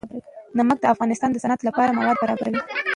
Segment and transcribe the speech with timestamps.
[0.57, 2.59] نمک د افغانستان د صنعت لپاره مواد برابروي.